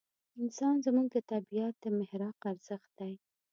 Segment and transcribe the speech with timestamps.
[0.41, 3.13] انسان زموږ د طبعیت د محراق ارزښت دی.